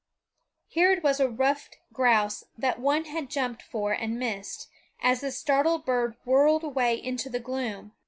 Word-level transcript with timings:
Here 0.67 0.91
it 0.91 1.03
was 1.03 1.19
a 1.19 1.29
ruffed 1.29 1.77
grouse 1.93 2.45
that 2.57 2.79
one 2.79 3.05
had 3.05 3.29
jumped 3.29 3.61
for 3.61 3.91
and 3.91 4.17
missed, 4.17 4.67
as 4.99 5.21
the 5.21 5.31
startled 5.31 5.85
bird 5.85 6.15
whirred 6.25 6.63
away 6.63 6.95
into 6.95 7.29
the 7.29 7.39
gloom. 7.39 7.91